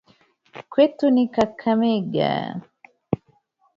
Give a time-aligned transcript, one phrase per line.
[0.71, 2.31] Kwetu ni kakamega